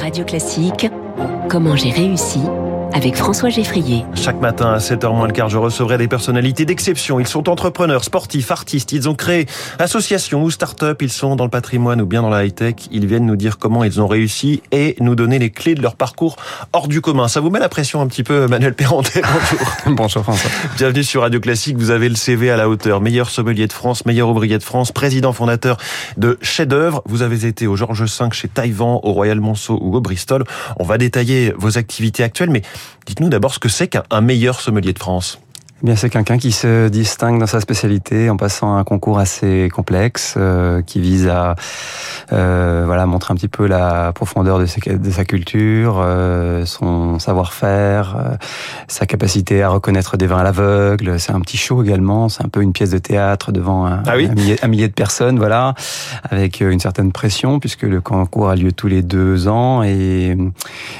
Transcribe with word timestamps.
Radio 0.00 0.24
Classique, 0.24 0.88
comment 1.50 1.76
j'ai 1.76 1.90
réussi 1.90 2.40
avec 2.92 3.16
François 3.16 3.48
Geffrier. 3.48 4.04
Chaque 4.14 4.40
matin 4.40 4.72
à 4.72 4.78
7h 4.78 5.14
moins 5.14 5.26
le 5.26 5.32
quart, 5.32 5.48
je 5.48 5.58
recevrai 5.58 5.98
des 5.98 6.08
personnalités 6.08 6.64
d'exception. 6.64 7.20
Ils 7.20 7.26
sont 7.26 7.48
entrepreneurs, 7.48 8.04
sportifs, 8.04 8.50
artistes. 8.50 8.92
Ils 8.92 9.08
ont 9.08 9.14
créé 9.14 9.46
associations 9.78 10.42
ou 10.42 10.50
start-up. 10.50 11.02
Ils 11.02 11.10
sont 11.10 11.36
dans 11.36 11.44
le 11.44 11.50
patrimoine 11.50 12.00
ou 12.00 12.06
bien 12.06 12.22
dans 12.22 12.30
la 12.30 12.44
high-tech. 12.44 12.74
Ils 12.90 13.06
viennent 13.06 13.26
nous 13.26 13.36
dire 13.36 13.58
comment 13.58 13.84
ils 13.84 14.00
ont 14.00 14.06
réussi 14.06 14.62
et 14.72 14.96
nous 15.00 15.14
donner 15.14 15.38
les 15.38 15.50
clés 15.50 15.74
de 15.74 15.82
leur 15.82 15.96
parcours 15.96 16.36
hors 16.72 16.88
du 16.88 17.00
commun. 17.00 17.28
Ça 17.28 17.40
vous 17.40 17.50
met 17.50 17.58
la 17.58 17.68
pression 17.68 18.00
un 18.00 18.06
petit 18.06 18.22
peu, 18.22 18.46
Manuel 18.46 18.74
Perrontet 18.74 19.22
Bonjour. 19.86 19.96
Bonjour 19.96 20.22
François. 20.22 20.50
Bienvenue 20.76 21.04
sur 21.04 21.22
Radio 21.22 21.40
Classique. 21.40 21.76
Vous 21.76 21.90
avez 21.90 22.08
le 22.08 22.16
CV 22.16 22.50
à 22.50 22.56
la 22.56 22.68
hauteur. 22.68 23.00
Meilleur 23.00 23.30
sommelier 23.30 23.66
de 23.66 23.72
France, 23.72 24.06
meilleur 24.06 24.28
ouvrier 24.28 24.58
de 24.58 24.62
France, 24.62 24.92
président 24.92 25.32
fondateur 25.32 25.76
de 26.16 26.38
Chef 26.42 26.66
d'œuvre. 26.66 27.02
Vous 27.06 27.22
avez 27.22 27.46
été 27.46 27.66
au 27.66 27.76
Georges 27.76 28.02
V 28.02 28.28
chez 28.32 28.48
Taïwan, 28.48 28.98
au 29.02 29.12
Royal 29.12 29.40
Monceau 29.40 29.78
ou 29.80 29.96
au 29.96 30.00
Bristol. 30.00 30.44
On 30.78 30.84
va 30.84 30.98
détailler 30.98 31.52
vos 31.56 31.78
activités 31.78 32.22
actuelles, 32.22 32.50
mais 32.50 32.62
Dites-nous 33.06 33.28
d'abord 33.28 33.54
ce 33.54 33.58
que 33.58 33.68
c'est 33.68 33.88
qu'un 33.88 34.20
meilleur 34.20 34.60
sommelier 34.60 34.92
de 34.92 34.98
France. 34.98 35.40
Eh 35.82 35.86
bien, 35.86 35.96
c'est 35.96 36.10
quelqu'un 36.10 36.36
qui 36.36 36.52
se 36.52 36.88
distingue 36.88 37.40
dans 37.40 37.46
sa 37.46 37.58
spécialité 37.58 38.28
en 38.28 38.36
passant 38.36 38.76
un 38.76 38.84
concours 38.84 39.18
assez 39.18 39.70
complexe 39.72 40.34
euh, 40.36 40.82
qui 40.82 41.00
vise 41.00 41.26
à 41.26 41.54
euh, 42.34 42.82
voilà 42.84 43.06
montrer 43.06 43.32
un 43.32 43.34
petit 43.34 43.48
peu 43.48 43.66
la 43.66 44.12
profondeur 44.12 44.58
de, 44.58 44.66
sa, 44.66 44.78
de 44.78 45.10
sa 45.10 45.24
culture, 45.24 45.98
euh, 46.04 46.66
son 46.66 47.18
savoir-faire, 47.18 48.16
euh, 48.18 48.36
sa 48.88 49.06
capacité 49.06 49.62
à 49.62 49.70
reconnaître 49.70 50.18
des 50.18 50.26
vins 50.26 50.40
à 50.40 50.42
l'aveugle. 50.42 51.18
C'est 51.18 51.32
un 51.32 51.40
petit 51.40 51.56
show 51.56 51.82
également. 51.82 52.28
C'est 52.28 52.44
un 52.44 52.48
peu 52.48 52.60
une 52.60 52.74
pièce 52.74 52.90
de 52.90 52.98
théâtre 52.98 53.50
devant 53.50 53.86
un, 53.86 54.02
ah 54.06 54.16
oui 54.16 54.28
un, 54.30 54.34
millier, 54.34 54.56
un, 54.62 54.68
millier, 54.68 54.88
de 54.88 54.92
personnes, 54.92 55.38
voilà, 55.38 55.74
avec 56.30 56.60
une 56.60 56.80
certaine 56.80 57.10
pression 57.10 57.58
puisque 57.58 57.84
le 57.84 58.02
concours 58.02 58.50
a 58.50 58.56
lieu 58.56 58.72
tous 58.72 58.88
les 58.88 59.00
deux 59.00 59.48
ans 59.48 59.82
et, 59.82 60.36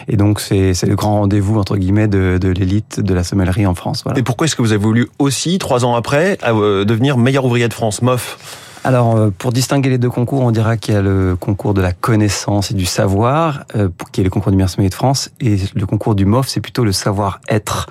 et 0.08 0.16
donc 0.16 0.40
c'est 0.40 0.72
le 0.86 0.96
grand 0.96 1.20
rendez-vous 1.20 1.58
entre 1.58 1.76
guillemets 1.76 2.08
de, 2.08 2.38
de 2.40 2.48
l'élite 2.48 3.00
de 3.00 3.12
la 3.12 3.24
sommellerie 3.24 3.66
en 3.66 3.74
France. 3.74 4.04
Voilà. 4.04 4.18
Et 4.18 4.22
pourquoi 4.22 4.46
est-ce 4.46 4.56
que 4.56 4.62
vous 4.62 4.69
vous 4.70 4.74
avez 4.74 4.84
voulu 4.84 5.08
aussi, 5.18 5.58
trois 5.58 5.84
ans 5.84 5.96
après, 5.96 6.38
euh, 6.44 6.84
devenir 6.84 7.18
meilleur 7.18 7.44
ouvrier 7.44 7.66
de 7.66 7.74
France, 7.74 8.02
MOF 8.02 8.69
alors, 8.82 9.16
euh, 9.16 9.30
pour 9.36 9.52
distinguer 9.52 9.90
les 9.90 9.98
deux 9.98 10.08
concours, 10.08 10.40
on 10.40 10.50
dira 10.50 10.76
qu'il 10.76 10.94
y 10.94 10.96
a 10.96 11.02
le 11.02 11.36
concours 11.38 11.74
de 11.74 11.82
la 11.82 11.92
connaissance 11.92 12.70
et 12.70 12.74
du 12.74 12.86
savoir, 12.86 13.64
euh, 13.76 13.88
qui 14.10 14.22
est 14.22 14.24
le 14.24 14.30
concours 14.30 14.50
du 14.50 14.56
meilleur 14.56 14.70
de 14.70 14.94
France, 14.94 15.30
et 15.40 15.56
le 15.74 15.86
concours 15.86 16.14
du 16.14 16.24
MOF, 16.24 16.48
c'est 16.48 16.60
plutôt 16.60 16.84
le 16.84 16.92
savoir-être. 16.92 17.88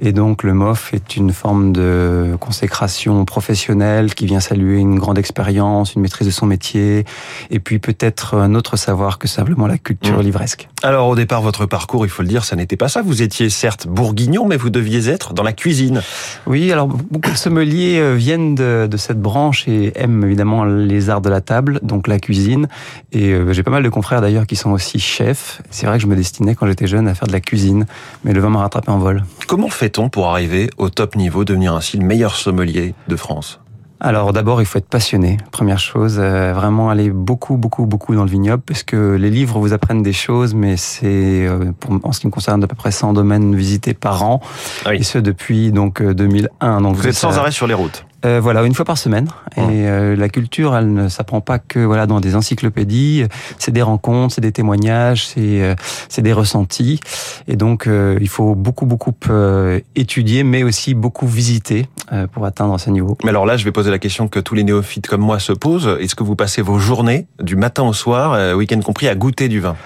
Et 0.00 0.12
donc, 0.12 0.42
le 0.42 0.54
MOF 0.54 0.94
est 0.94 1.16
une 1.16 1.32
forme 1.32 1.72
de 1.72 2.36
consécration 2.40 3.24
professionnelle 3.26 4.14
qui 4.14 4.24
vient 4.24 4.40
saluer 4.40 4.78
une 4.78 4.98
grande 4.98 5.18
expérience, 5.18 5.94
une 5.94 6.02
maîtrise 6.02 6.26
de 6.26 6.32
son 6.32 6.46
métier, 6.46 7.04
et 7.50 7.60
puis 7.60 7.78
peut-être 7.78 8.34
un 8.34 8.54
autre 8.54 8.76
savoir 8.76 9.18
que 9.18 9.28
simplement 9.28 9.66
la 9.66 9.78
culture 9.78 10.18
mmh. 10.18 10.22
livresque. 10.22 10.68
Alors, 10.82 11.08
au 11.08 11.16
départ, 11.16 11.42
votre 11.42 11.66
parcours, 11.66 12.06
il 12.06 12.08
faut 12.08 12.22
le 12.22 12.28
dire, 12.28 12.44
ça 12.44 12.56
n'était 12.56 12.78
pas 12.78 12.88
ça. 12.88 13.02
Vous 13.02 13.20
étiez 13.20 13.50
certes 13.50 13.86
bourguignon, 13.86 14.46
mais 14.46 14.56
vous 14.56 14.70
deviez 14.70 15.08
être 15.08 15.34
dans 15.34 15.42
la 15.42 15.52
cuisine. 15.52 16.00
Oui, 16.46 16.72
alors 16.72 16.86
beaucoup 16.86 17.30
de 17.30 17.36
sommeliers 17.36 17.98
euh, 17.98 18.14
viennent 18.14 18.54
de, 18.54 18.88
de 18.90 18.96
cette 18.96 19.20
branche 19.20 19.68
et 19.68 19.92
aiment 19.96 20.29
évidemment 20.30 20.64
les 20.64 21.10
arts 21.10 21.20
de 21.20 21.28
la 21.28 21.40
table, 21.40 21.80
donc 21.82 22.06
la 22.06 22.18
cuisine. 22.18 22.68
Et 23.12 23.32
euh, 23.32 23.52
j'ai 23.52 23.62
pas 23.62 23.70
mal 23.70 23.82
de 23.82 23.88
confrères 23.88 24.20
d'ailleurs 24.20 24.46
qui 24.46 24.56
sont 24.56 24.70
aussi 24.70 24.98
chefs. 24.98 25.60
C'est 25.70 25.86
vrai 25.86 25.98
que 25.98 26.02
je 26.02 26.06
me 26.06 26.16
destinais 26.16 26.54
quand 26.54 26.66
j'étais 26.66 26.86
jeune 26.86 27.08
à 27.08 27.14
faire 27.14 27.26
de 27.26 27.32
la 27.32 27.40
cuisine, 27.40 27.86
mais 28.24 28.32
le 28.32 28.40
vin 28.40 28.48
m'a 28.48 28.60
rattrapé 28.60 28.90
en 28.90 28.98
vol. 28.98 29.24
Comment 29.46 29.68
fait-on 29.68 30.08
pour 30.08 30.28
arriver 30.28 30.70
au 30.78 30.88
top 30.88 31.16
niveau, 31.16 31.44
devenir 31.44 31.74
ainsi 31.74 31.96
le 31.96 32.04
meilleur 32.04 32.36
sommelier 32.36 32.94
de 33.08 33.16
France? 33.16 33.60
Alors 34.02 34.32
d'abord, 34.32 34.62
il 34.62 34.64
faut 34.66 34.78
être 34.78 34.88
passionné. 34.88 35.36
Première 35.50 35.78
chose, 35.78 36.16
euh, 36.18 36.54
vraiment 36.54 36.88
aller 36.88 37.10
beaucoup, 37.10 37.58
beaucoup, 37.58 37.84
beaucoup 37.84 38.14
dans 38.14 38.24
le 38.24 38.30
vignoble, 38.30 38.62
parce 38.62 38.82
que 38.82 39.14
les 39.14 39.28
livres 39.28 39.58
vous 39.58 39.74
apprennent 39.74 40.02
des 40.02 40.14
choses, 40.14 40.54
mais 40.54 40.78
c'est, 40.78 41.46
euh, 41.46 41.72
en 42.02 42.12
ce 42.12 42.20
qui 42.20 42.26
me 42.26 42.32
concerne, 42.32 42.64
à 42.64 42.66
peu 42.66 42.76
près 42.76 42.92
100 42.92 43.12
domaines 43.12 43.54
visités 43.54 43.92
par 43.92 44.22
an, 44.22 44.40
ah 44.86 44.90
oui. 44.90 44.98
et 45.00 45.02
ce 45.02 45.18
depuis 45.18 45.70
donc 45.70 46.02
2001. 46.02 46.80
Donc 46.80 46.96
vous 46.96 47.06
êtes 47.06 47.14
sans 47.14 47.36
arrêt 47.36 47.50
sur 47.50 47.66
les 47.66 47.74
routes. 47.74 48.06
Euh, 48.24 48.40
voilà, 48.40 48.62
une 48.64 48.74
fois 48.74 48.84
par 48.84 48.98
semaine. 48.98 49.28
Et 49.56 49.60
euh, 49.88 50.14
la 50.14 50.28
culture, 50.28 50.76
elle 50.76 50.92
ne 50.92 51.08
s'apprend 51.08 51.40
pas 51.40 51.58
que 51.58 51.78
voilà 51.78 52.06
dans 52.06 52.20
des 52.20 52.36
encyclopédies. 52.36 53.24
C'est 53.58 53.72
des 53.72 53.82
rencontres, 53.82 54.34
c'est 54.34 54.40
des 54.40 54.52
témoignages, 54.52 55.26
c'est 55.26 55.62
euh, 55.62 55.74
c'est 56.08 56.22
des 56.22 56.32
ressentis. 56.32 57.00
Et 57.48 57.56
donc, 57.56 57.86
euh, 57.86 58.18
il 58.20 58.28
faut 58.28 58.54
beaucoup 58.54 58.86
beaucoup 58.86 59.14
euh, 59.30 59.80
étudier, 59.96 60.44
mais 60.44 60.62
aussi 60.62 60.94
beaucoup 60.94 61.26
visiter 61.26 61.88
pour 62.32 62.44
atteindre 62.44 62.78
ce 62.80 62.90
niveau. 62.90 63.16
Mais 63.22 63.30
alors 63.30 63.46
là, 63.46 63.56
je 63.56 63.64
vais 63.64 63.70
poser 63.70 63.90
la 63.92 64.00
question 64.00 64.26
que 64.26 64.40
tous 64.40 64.56
les 64.56 64.64
néophytes 64.64 65.06
comme 65.06 65.20
moi 65.20 65.38
se 65.38 65.52
posent. 65.52 65.96
Est-ce 66.00 66.16
que 66.16 66.24
vous 66.24 66.34
passez 66.34 66.60
vos 66.60 66.80
journées, 66.80 67.28
du 67.40 67.54
matin 67.54 67.84
au 67.84 67.92
soir, 67.92 68.56
week-end 68.56 68.80
compris, 68.80 69.06
à 69.06 69.14
goûter 69.14 69.48
du 69.48 69.60
vin? 69.60 69.76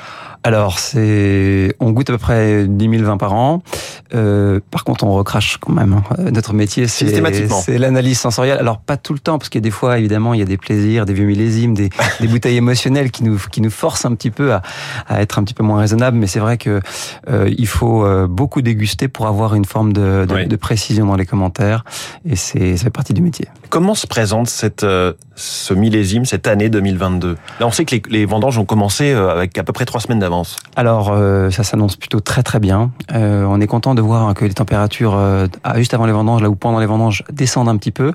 Alors, 0.47 0.79
c'est, 0.79 1.75
on 1.81 1.93
goûte 1.93 2.11
à 2.11 2.13
peu 2.13 2.19
près 2.19 2.67
10 2.69 2.91
000 2.91 3.03
vins 3.03 3.17
par 3.17 3.33
an. 3.33 3.63
Euh, 4.15 4.61
par 4.71 4.85
contre, 4.85 5.05
on 5.05 5.13
recrache 5.13 5.59
quand 5.59 5.73
même. 5.73 5.93
Hein. 5.93 6.31
Notre 6.33 6.53
métier, 6.53 6.87
c'est, 6.87 7.21
l'analyse 7.79 8.19
sensorielle. 8.19 8.59
Alors, 8.59 8.79
pas 8.79 8.97
tout 8.97 9.13
le 9.13 9.19
temps, 9.19 9.39
parce 9.39 9.49
qu'il 9.49 9.61
y 9.61 9.63
a 9.63 9.67
des 9.67 9.71
fois, 9.71 9.99
évidemment, 9.99 10.35
il 10.35 10.41
y 10.41 10.43
a 10.43 10.47
des 10.47 10.57
plaisirs, 10.57 11.07
des 11.07 11.15
vieux 11.15 11.27
millésimes, 11.27 11.75
des, 11.75 11.91
des 12.21 12.29
bouteilles 12.29 12.57
émotionnelles 12.57 13.11
qui 13.11 13.25
nous, 13.25 13.39
qui 13.51 13.61
nous 13.61 13.71
forcent 13.71 14.05
un 14.05 14.15
petit 14.15 14.31
peu 14.31 14.53
à, 14.53 14.63
à 15.07 15.21
être 15.23 15.39
un 15.39 15.45
petit 15.45 15.55
peu 15.55 15.63
moins 15.63 15.81
raisonnable. 15.81 16.17
Mais 16.17 16.27
c'est 16.27 16.41
vrai 16.41 16.59
que 16.59 16.81
euh, 17.29 17.51
il 17.57 17.67
faut 17.67 18.05
euh, 18.05 18.27
beaucoup 18.27 18.63
déguster 18.63 19.09
pour 19.09 19.27
avoir 19.27 19.55
une 19.55 19.65
forme 19.65 19.93
de, 19.93 20.27
de, 20.29 20.35
oui. 20.35 20.47
de 20.47 20.57
précision 20.57 21.07
dans 21.07 21.17
les 21.17 21.27
commentaires. 21.27 21.85
Et 22.25 22.37
c'est, 22.37 22.77
ça 22.77 22.85
fait 22.85 22.91
partie 22.91 23.15
du 23.15 23.23
métier. 23.23 23.49
Comment 23.71 23.95
se 23.95 24.07
présente 24.07 24.49
cette, 24.49 24.85
euh, 24.85 25.13
ce 25.37 25.75
millésime, 25.75 26.25
cette 26.25 26.47
année 26.47 26.69
2022 26.69 27.37
Là, 27.61 27.67
on 27.67 27.71
sait 27.71 27.85
que 27.85 27.97
les, 27.97 28.03
les 28.09 28.25
vendanges 28.25 28.59
ont 28.59 28.65
commencé 28.65 29.13
euh, 29.13 29.31
avec 29.31 29.57
à 29.59 29.65
peu 29.65 29.73
près 29.73 29.85
trois 29.85 30.01
semaines 30.01 30.21
d'avance. 30.21 30.57
Alors, 30.77 31.11
euh, 31.13 31.51
ça 31.51 31.65
s'annonce 31.65 31.97
plutôt 31.97 32.21
très 32.21 32.43
très 32.43 32.61
bien. 32.61 32.91
Euh, 33.13 33.45
on 33.45 33.61
est 33.61 33.67
content 33.67 33.95
de 33.95 34.01
voir 34.05 34.33
que 34.35 34.45
les 34.45 34.55
températures, 34.55 35.15
euh, 35.17 35.47
juste 35.77 35.95
avant 35.95 36.07
les 36.07 36.13
vendanges, 36.13 36.43
là 36.43 36.51
où 36.51 36.57
pendant 36.57 36.81
les 36.81 36.87
vendanges, 36.87 37.23
descendent 37.33 37.69
un 37.69 37.77
petit 37.77 37.93
peu. 37.93 38.13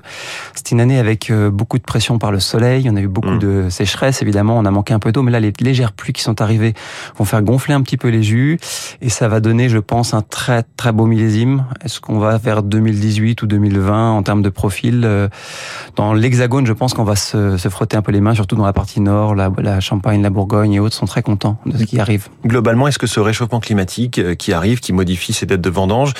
C'est 0.54 0.70
une 0.72 0.80
année 0.80 0.98
avec 0.98 1.30
euh, 1.30 1.50
beaucoup 1.50 1.78
de 1.78 1.82
pression 1.82 2.18
par 2.18 2.32
le 2.32 2.40
soleil. 2.40 2.88
On 2.90 2.96
a 2.96 3.00
eu 3.00 3.08
beaucoup 3.08 3.30
mmh. 3.30 3.38
de 3.38 3.68
sécheresse, 3.70 4.22
évidemment. 4.22 4.58
On 4.58 4.64
a 4.64 4.70
manqué 4.70 4.92
un 4.92 4.98
peu 4.98 5.12
d'eau, 5.12 5.22
mais 5.22 5.30
là, 5.30 5.40
les 5.40 5.52
légères 5.60 5.92
pluies 5.92 6.12
qui 6.12 6.22
sont 6.22 6.40
arrivées 6.40 6.74
vont 7.16 7.24
faire 7.24 7.42
gonfler 7.42 7.74
un 7.74 7.82
petit 7.82 7.96
peu 7.96 8.08
les 8.08 8.22
jus. 8.22 8.58
Et 9.00 9.08
ça 9.08 9.28
va 9.28 9.40
donner, 9.40 9.68
je 9.68 9.78
pense, 9.78 10.12
un 10.12 10.22
très 10.22 10.64
très 10.76 10.92
beau 10.92 11.06
millésime. 11.06 11.64
Est-ce 11.84 12.00
qu'on 12.00 12.18
va 12.18 12.36
vers 12.38 12.62
2018 12.62 13.42
ou 13.42 13.46
2020 13.46 14.12
en 14.12 14.22
termes 14.22 14.42
de 14.42 14.50
profil 14.50 15.02
euh, 15.04 15.28
Dans 15.96 16.12
l'Hexagone, 16.12 16.66
je 16.66 16.72
pense 16.72 16.92
qu'on 16.92 17.04
va 17.04 17.16
se, 17.16 17.56
se, 17.56 17.68
frotter 17.68 17.96
un 17.96 18.02
peu 18.02 18.12
les 18.12 18.20
mains, 18.20 18.34
surtout 18.34 18.56
dans 18.56 18.66
la 18.66 18.72
partie 18.72 19.00
nord. 19.00 19.34
La, 19.34 19.50
la 19.58 19.80
Champagne, 19.80 20.22
la 20.22 20.30
Bourgogne 20.30 20.74
et 20.74 20.80
autres 20.80 20.94
sont 20.94 21.06
très 21.06 21.22
contents 21.22 21.56
de 21.66 21.78
ce 21.78 21.84
qui 21.84 21.98
arrive 21.98 22.10
arrive. 22.10 22.28
Globalement, 22.44 22.88
est-ce 22.88 22.98
que 22.98 23.06
ce 23.06 23.20
réchauffement 23.20 23.60
climatique 23.60 24.36
qui 24.36 24.52
arrive, 24.52 24.80
qui 24.80 24.92
modifie 24.92 25.32
ces 25.32 25.46
dettes 25.46 25.60
de 25.60 25.70
vendange, 25.80 26.12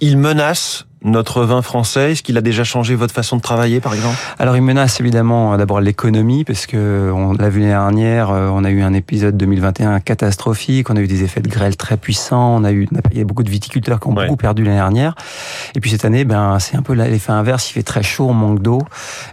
il 0.00 0.16
menace 0.16 0.87
notre 1.02 1.44
vin 1.44 1.62
français? 1.62 2.12
Est-ce 2.12 2.22
qu'il 2.22 2.36
a 2.36 2.40
déjà 2.40 2.64
changé 2.64 2.94
votre 2.94 3.14
façon 3.14 3.36
de 3.36 3.42
travailler, 3.42 3.80
par 3.80 3.94
exemple? 3.94 4.16
Alors, 4.38 4.56
il 4.56 4.62
menace 4.62 5.00
évidemment 5.00 5.56
d'abord 5.56 5.80
l'économie, 5.80 6.44
parce 6.44 6.66
que 6.66 7.10
on 7.14 7.32
l'a 7.32 7.48
vu 7.48 7.60
l'année 7.60 7.72
dernière, 7.72 8.30
euh, 8.30 8.48
on 8.52 8.64
a 8.64 8.70
eu 8.70 8.82
un 8.82 8.94
épisode 8.94 9.36
2021 9.36 10.00
catastrophique, 10.00 10.90
on 10.90 10.96
a 10.96 11.00
eu 11.00 11.06
des 11.06 11.24
effets 11.24 11.40
de 11.40 11.48
grêle 11.48 11.76
très 11.76 11.96
puissants, 11.96 12.56
on 12.56 12.64
a 12.64 12.72
eu, 12.72 12.88
il 13.12 13.18
y 13.18 13.20
a 13.20 13.24
beaucoup 13.24 13.42
de 13.42 13.50
viticulteurs 13.50 14.00
qui 14.00 14.08
ont 14.08 14.14
ouais. 14.14 14.26
beaucoup 14.26 14.36
perdu 14.36 14.64
l'année 14.64 14.76
dernière. 14.76 15.14
Et 15.74 15.80
puis 15.80 15.90
cette 15.90 16.04
année, 16.04 16.24
ben 16.24 16.58
c'est 16.58 16.76
un 16.76 16.82
peu 16.82 16.94
l'effet 16.94 17.32
inverse. 17.32 17.70
Il 17.70 17.74
fait 17.74 17.82
très 17.82 18.02
chaud, 18.02 18.28
on 18.28 18.34
manque 18.34 18.62
d'eau, 18.62 18.82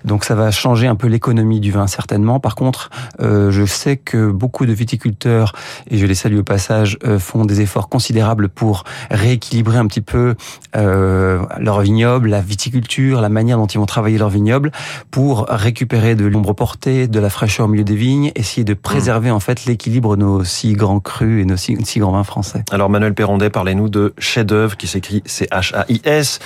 donc 0.04 0.26
ça 0.26 0.36
va 0.36 0.52
changer 0.52 0.88
un 0.88 0.96
peu 0.96 1.08
l'économie 1.08 1.60
du 1.60 1.72
vin 1.72 1.88
certainement. 1.88 2.40
Par 2.40 2.56
contre, 2.56 2.90
euh, 3.22 3.52
je 3.52 3.66
sais 3.66 3.98
que 3.98 4.32
beaucoup 4.32 4.66
de 4.66 4.74
viticulteurs, 4.74 5.54
et 5.90 5.98
je 5.98 6.06
les 6.06 6.16
salue 6.16 6.38
au 6.38 6.44
passage, 6.44 6.98
euh, 7.06 7.20
font 7.20 7.46
des 7.46 7.62
efforts 7.62 7.90
considérables 7.90 8.50
pour 8.50 8.84
rééquilibrer 9.12 9.78
un 9.78 9.88
petit 9.88 10.02
peu. 10.02 10.36
Euh, 10.76 11.40
leur 11.60 11.82
vignoble, 11.82 12.30
la 12.30 12.42
viticulture, 12.42 13.22
la 13.22 13.30
manière 13.30 13.58
dont 13.58 13.66
ils 13.66 13.78
vont 13.78 13.86
travailler 13.86 14.18
leur 14.18 14.30
vignoble 14.30 14.72
pour 15.12 15.46
récupérer 15.50 16.16
de 16.16 16.26
l'ombre 16.26 16.54
portée, 16.54 17.08
de 17.08 17.20
la 17.20 17.30
fraîcheur 17.30 17.66
au 17.66 17.70
milieu 17.70 17.84
des 17.84 17.96
vignes, 17.96 18.32
essayer 18.36 18.64
de 18.64 18.74
préserver 18.74 19.32
en 19.32 19.40
fait 19.40 19.66
l'équilibre 19.66 20.16
de 20.16 20.22
nos 20.22 20.44
si 20.44 20.74
grands 20.74 21.00
crus 21.00 21.42
et 21.42 21.46
nos 21.46 21.58
si, 21.58 21.78
si 21.84 22.00
grands 22.00 22.12
vins 22.12 22.24
français. 22.24 22.64
Alors 22.72 22.90
Manuel 22.90 23.14
Perrondet, 23.14 23.50
parlez-nous 23.50 23.90
de 23.90 24.14
chef 24.18 24.46
d'œuvre 24.46 24.78
qui 24.78 24.88
s'écrit 24.88 25.24
C-H-A-I-S. 25.26 26.40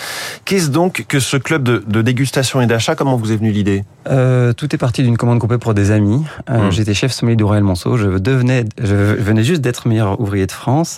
Qu'est-ce 0.46 0.70
donc 0.70 1.06
que 1.08 1.20
ce 1.20 1.38
club 1.38 1.64
de, 1.64 1.84
de 1.88 2.02
dégustation 2.02 2.62
et 2.62 2.68
d'achat? 2.68 2.96
Comment 2.96 3.18
vous 3.18 3.32
est 3.32 3.38
venue 3.38 3.52
l'idée? 3.52 3.84
Euh, 4.08 4.54
Tout 4.54 4.74
est 4.74 4.78
parti 4.78 5.04
d'une 5.04 5.18
commande 5.18 5.40
groupée 5.40 5.58
pour 5.58 5.74
des 5.74 5.92
amis. 5.92 6.24
Euh, 6.50 6.68
mmh. 6.68 6.72
J'étais 6.72 6.94
chef 6.94 7.12
sommelier 7.12 7.36
du 7.36 7.44
Royal 7.44 7.64
Monceau. 7.64 7.98
Je 7.98 8.18
devenais, 8.18 8.66
je 8.82 8.96
venais 8.96 9.44
juste 9.44 9.62
d'être 9.62 9.88
meilleur 9.88 10.20
ouvrier 10.20 10.46
de 10.48 10.52
France 10.52 10.98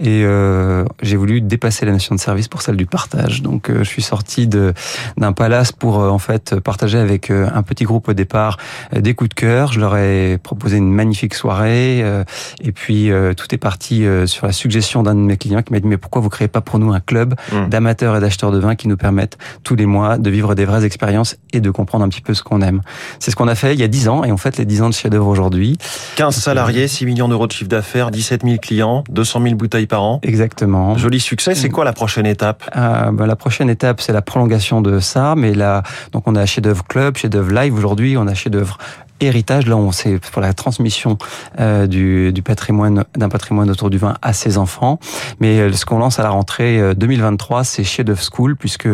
et 0.00 0.22
euh, 0.24 0.84
j'ai 1.02 1.16
voulu 1.16 1.40
dépasser 1.40 1.86
la 1.86 1.92
notion 1.92 2.14
de 2.14 2.20
service 2.20 2.48
pour 2.48 2.62
celle 2.62 2.76
du 2.76 2.86
partage. 2.86 3.41
Héritage. 3.42 3.52
Donc 3.52 3.70
je 3.70 3.82
suis 3.82 4.02
sorti 4.02 4.46
d'un 4.46 5.32
palace 5.32 5.72
pour 5.72 5.98
en 5.98 6.18
fait 6.18 6.58
partager 6.60 6.98
avec 6.98 7.30
un 7.30 7.62
petit 7.62 7.84
groupe 7.84 8.08
au 8.08 8.12
départ 8.12 8.56
des 8.94 9.14
coups 9.14 9.30
de 9.30 9.34
cœur. 9.34 9.72
Je 9.72 9.80
leur 9.80 9.96
ai 9.96 10.38
proposé 10.38 10.76
une 10.76 10.92
magnifique 10.92 11.34
soirée 11.34 12.00
et 12.60 12.72
puis 12.72 13.10
tout 13.36 13.54
est 13.54 13.58
parti 13.58 14.04
sur 14.26 14.46
la 14.46 14.52
suggestion 14.52 15.02
d'un 15.02 15.14
de 15.14 15.20
mes 15.20 15.36
clients 15.36 15.62
qui 15.62 15.72
m'a 15.72 15.80
dit 15.80 15.88
mais 15.88 15.96
pourquoi 15.96 16.22
vous 16.22 16.28
créez 16.28 16.48
pas 16.48 16.60
pour 16.60 16.78
nous 16.78 16.92
un 16.92 17.00
club 17.00 17.34
mmh. 17.52 17.68
d'amateurs 17.68 18.16
et 18.16 18.20
d'acheteurs 18.20 18.52
de 18.52 18.58
vin 18.58 18.74
qui 18.74 18.88
nous 18.88 18.96
permettent 18.96 19.38
tous 19.64 19.76
les 19.76 19.86
mois 19.86 20.18
de 20.18 20.30
vivre 20.30 20.54
des 20.54 20.64
vraies 20.64 20.84
expériences 20.84 21.36
et 21.52 21.60
de 21.60 21.70
comprendre 21.70 22.04
un 22.04 22.08
petit 22.08 22.20
peu 22.20 22.34
ce 22.34 22.42
qu'on 22.42 22.60
aime? 22.60 22.82
C'est 23.18 23.30
ce 23.30 23.36
qu'on 23.36 23.48
a 23.48 23.54
fait 23.54 23.74
il 23.74 23.80
y 23.80 23.84
a 23.84 23.88
10 23.88 24.08
ans 24.08 24.24
et 24.24 24.32
on 24.32 24.36
fait 24.36 24.58
les 24.58 24.64
10 24.64 24.82
ans 24.82 24.88
de 24.88 24.94
chef-d'œuvre 24.94 25.26
aujourd'hui. 25.26 25.78
15 26.16 26.34
salariés, 26.36 26.88
6 26.88 27.06
millions 27.06 27.28
d'euros 27.28 27.46
de 27.46 27.52
chiffre 27.52 27.68
d'affaires, 27.68 28.10
17 28.10 28.42
000 28.44 28.56
clients, 28.58 29.04
200 29.10 29.42
000 29.42 29.54
bouteilles 29.54 29.86
par 29.86 30.02
an. 30.02 30.20
Exactement. 30.22 30.96
Joli 30.96 31.20
succès. 31.20 31.54
C'est 31.54 31.68
quoi 31.68 31.84
la 31.84 31.92
prochaine 31.92 32.26
étape? 32.26 32.64
Euh, 32.76 33.10
bah, 33.12 33.26
La 33.32 33.36
prochaine 33.36 33.70
étape, 33.70 34.02
c'est 34.02 34.12
la 34.12 34.20
prolongation 34.20 34.82
de 34.82 35.00
ça. 35.00 35.34
Mais 35.38 35.54
là, 35.54 35.82
donc 36.12 36.24
on 36.28 36.36
a 36.36 36.44
chef-d'œuvre 36.44 36.84
club, 36.84 37.16
chef-d'œuvre 37.16 37.50
live 37.50 37.74
aujourd'hui, 37.74 38.18
on 38.18 38.26
a 38.26 38.34
chef-d'œuvre 38.34 38.76
héritage. 39.22 39.66
Là, 39.66 39.76
on 39.76 39.92
c'est 39.92 40.18
pour 40.18 40.42
la 40.42 40.54
transmission 40.54 41.18
euh, 41.60 41.86
du, 41.86 42.32
du, 42.32 42.42
patrimoine 42.42 43.04
d'un 43.16 43.28
patrimoine 43.28 43.70
autour 43.70 43.90
du 43.90 43.98
vin 43.98 44.14
à 44.22 44.32
ses 44.32 44.58
enfants. 44.58 44.98
Mais 45.40 45.58
euh, 45.58 45.72
ce 45.72 45.84
qu'on 45.84 45.98
lance 45.98 46.18
à 46.18 46.22
la 46.22 46.30
rentrée 46.30 46.94
2023, 46.94 47.60
euh, 47.60 47.62
c'est 47.64 47.84
Chef 47.84 48.08
of 48.08 48.22
School, 48.22 48.56
puisque 48.56 48.88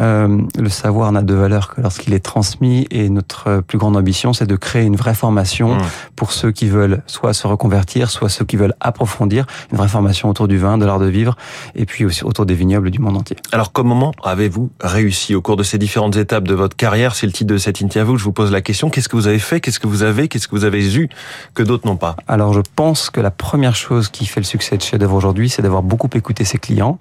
euh, 0.00 0.42
le 0.58 0.68
savoir 0.68 1.12
n'a 1.12 1.22
de 1.22 1.34
valeur 1.34 1.74
que 1.74 1.80
lorsqu'il 1.80 2.14
est 2.14 2.24
transmis. 2.24 2.86
Et 2.90 3.08
notre 3.10 3.60
plus 3.60 3.78
grande 3.78 3.96
ambition, 3.96 4.32
c'est 4.32 4.46
de 4.46 4.56
créer 4.56 4.84
une 4.84 4.96
vraie 4.96 5.14
formation 5.14 5.74
mmh. 5.74 5.82
pour 6.16 6.32
ceux 6.32 6.52
qui 6.52 6.68
veulent 6.68 7.02
soit 7.06 7.34
se 7.34 7.46
reconvertir, 7.46 8.10
soit 8.10 8.28
ceux 8.28 8.44
qui 8.44 8.56
veulent 8.56 8.74
approfondir 8.80 9.46
une 9.70 9.78
vraie 9.78 9.88
formation 9.88 10.28
autour 10.28 10.48
du 10.48 10.58
vin, 10.58 10.78
de 10.78 10.86
l'art 10.86 10.98
de 10.98 11.06
vivre, 11.06 11.36
et 11.74 11.86
puis 11.86 12.04
aussi 12.04 12.24
autour 12.24 12.46
des 12.46 12.54
vignobles 12.54 12.90
du 12.90 12.98
monde 12.98 13.16
entier. 13.16 13.36
Alors, 13.52 13.72
comment 13.72 14.12
avez-vous 14.22 14.70
réussi 14.80 15.34
au 15.34 15.42
cours 15.42 15.56
de 15.56 15.62
ces 15.62 15.78
différentes 15.78 16.16
étapes 16.16 16.44
de 16.44 16.54
votre 16.54 16.76
carrière? 16.76 17.14
C'est 17.14 17.26
le 17.26 17.32
titre 17.32 17.52
de 17.52 17.58
cette 17.58 17.80
interview. 17.80 18.16
Je 18.16 18.24
vous 18.24 18.32
pose 18.32 18.52
la 18.52 18.62
question. 18.62 18.90
Qu'est-ce 18.90 19.08
que 19.08 19.16
vous 19.16 19.26
avez 19.26 19.38
fait 19.38 19.59
Qu'est-ce 19.60 19.80
que 19.80 19.86
vous 19.86 20.02
avez 20.02 20.28
Qu'est-ce 20.28 20.48
que 20.48 20.54
vous 20.54 20.64
avez 20.64 20.96
eu 20.96 21.08
que 21.54 21.62
d'autres 21.62 21.86
n'ont 21.86 21.96
pas 21.96 22.16
Alors, 22.28 22.52
je 22.52 22.60
pense 22.76 23.10
que 23.10 23.20
la 23.20 23.30
première 23.30 23.76
chose 23.76 24.08
qui 24.08 24.26
fait 24.26 24.40
le 24.40 24.44
succès 24.44 24.76
de 24.76 24.82
Chef 24.82 24.98
d'œuvre 24.98 25.14
aujourd'hui, 25.14 25.48
c'est 25.48 25.62
d'avoir 25.62 25.82
beaucoup 25.82 26.08
écouté 26.14 26.44
ses 26.44 26.58
clients. 26.58 26.98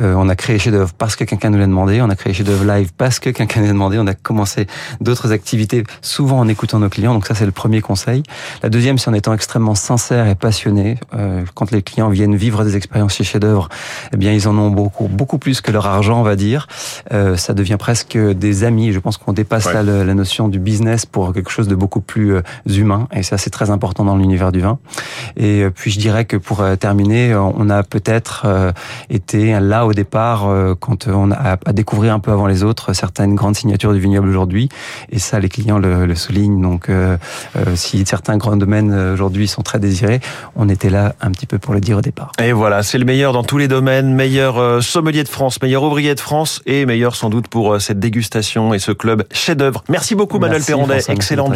Euh, 0.00 0.14
on 0.16 0.28
a 0.28 0.34
créé 0.34 0.58
Chef 0.58 0.72
d'œuvre 0.72 0.92
parce 0.92 1.16
que 1.16 1.24
quelqu'un 1.24 1.50
nous 1.50 1.58
l'a 1.58 1.66
demandé. 1.66 2.00
On 2.02 2.10
a 2.10 2.16
créé 2.16 2.32
Chef 2.32 2.46
d'œuvre 2.46 2.64
live 2.64 2.90
parce 2.96 3.18
que 3.18 3.30
quelqu'un 3.30 3.60
nous 3.60 3.66
l'a 3.66 3.72
demandé. 3.72 3.98
On 3.98 4.06
a 4.06 4.14
commencé 4.14 4.66
d'autres 5.00 5.32
activités 5.32 5.84
souvent 6.02 6.40
en 6.40 6.48
écoutant 6.48 6.78
nos 6.78 6.88
clients. 6.88 7.14
Donc 7.14 7.26
ça, 7.26 7.34
c'est 7.34 7.46
le 7.46 7.52
premier 7.52 7.80
conseil. 7.80 8.22
La 8.62 8.68
deuxième, 8.68 8.98
c'est 8.98 9.10
en 9.10 9.14
étant 9.14 9.34
extrêmement 9.34 9.74
sincère 9.74 10.26
et 10.26 10.34
passionné. 10.34 10.98
Euh, 11.14 11.44
quand 11.54 11.70
les 11.70 11.82
clients 11.82 12.08
viennent 12.08 12.36
vivre 12.36 12.64
des 12.64 12.76
expériences 12.76 13.14
chez 13.14 13.24
Chef 13.24 13.40
d'œuvre, 13.40 13.68
eh 14.12 14.16
bien, 14.16 14.32
ils 14.32 14.48
en 14.48 14.56
ont 14.58 14.70
beaucoup, 14.70 15.08
beaucoup 15.08 15.38
plus 15.38 15.60
que 15.60 15.70
leur 15.70 15.86
argent, 15.86 16.20
on 16.20 16.24
va 16.24 16.36
dire. 16.36 16.66
Euh, 17.12 17.36
ça 17.36 17.54
devient 17.54 17.76
presque 17.78 18.16
des 18.16 18.64
amis. 18.64 18.92
Je 18.92 18.98
pense 18.98 19.16
qu'on 19.16 19.32
dépasse 19.32 19.72
là 19.72 19.82
la 19.82 20.14
notion 20.14 20.48
du 20.48 20.58
business 20.58 21.06
pour 21.06 21.32
quelque 21.32 21.50
chose 21.50 21.68
de 21.68 21.74
beaucoup 21.84 22.00
plus 22.00 22.36
euh, 22.36 22.42
humain. 22.66 23.08
Et 23.14 23.22
ça, 23.22 23.36
c'est 23.36 23.50
très 23.50 23.68
important 23.68 24.06
dans 24.06 24.16
l'univers 24.16 24.52
du 24.52 24.60
vin. 24.60 24.78
Et 25.36 25.64
euh, 25.64 25.70
puis, 25.70 25.90
je 25.90 25.98
dirais 25.98 26.24
que 26.24 26.38
pour 26.38 26.64
terminer, 26.80 27.34
on 27.34 27.68
a 27.68 27.82
peut-être 27.82 28.46
été 29.10 29.58
là 29.60 29.84
au 29.86 29.92
départ 29.92 30.48
quand 30.80 31.08
on 31.08 31.30
a 31.30 31.58
à 31.66 31.72
découvrir 31.72 32.14
un 32.14 32.20
peu 32.20 32.32
avant 32.32 32.46
les 32.46 32.62
autres 32.62 32.94
certaines 32.94 33.34
grandes 33.34 33.56
signatures 33.56 33.92
du 33.92 34.00
vignoble 34.00 34.28
aujourd'hui. 34.28 34.68
Et 35.10 35.18
ça, 35.18 35.40
les 35.40 35.50
clients 35.50 35.78
le, 35.78 36.06
le 36.06 36.14
soulignent. 36.14 36.60
Donc, 36.60 36.90
si 37.74 38.04
certains 38.06 38.38
grands 38.38 38.56
domaines 38.56 38.92
aujourd'hui 39.12 39.46
sont 39.46 39.62
très 39.62 39.78
désirés, 39.78 40.20
on 40.56 40.68
était 40.68 40.90
là 40.90 41.14
un 41.20 41.30
petit 41.32 41.46
peu 41.46 41.58
pour 41.58 41.74
le 41.74 41.80
dire 41.80 41.98
au 41.98 42.02
départ. 42.02 42.32
Et 42.42 42.52
voilà, 42.52 42.82
c'est 42.82 42.98
le 42.98 43.04
meilleur 43.04 43.32
dans 43.32 43.44
tous 43.44 43.58
les 43.58 43.68
domaines, 43.68 44.14
meilleur 44.14 44.82
sommelier 44.82 45.24
de 45.24 45.28
France, 45.28 45.60
meilleur 45.60 45.82
ouvrier 45.82 46.14
de 46.14 46.20
France 46.20 46.62
et 46.66 46.86
meilleur 46.86 47.16
sans 47.16 47.30
doute 47.30 47.48
pour 47.48 47.80
cette 47.80 48.00
dégustation 48.00 48.74
et 48.74 48.78
ce 48.78 48.92
club 48.92 49.24
chef-d'œuvre. 49.32 49.84
Merci 49.88 50.14
beaucoup, 50.14 50.38
Manuel 50.38 50.62
Perrondet. 50.62 51.00
Excellente 51.08 51.54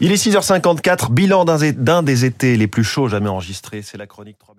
Il 0.00 0.12
est 0.12 0.26
6h54, 0.26 1.10
bilan 1.10 1.44
d'un 1.44 2.02
des 2.02 2.24
étés 2.24 2.56
les 2.56 2.66
plus 2.66 2.84
chauds 2.84 3.08
jamais 3.08 3.28
enregistrés. 3.28 3.82
C'est 3.82 3.98
la 3.98 4.06
chronique 4.06 4.38
3 4.38 4.54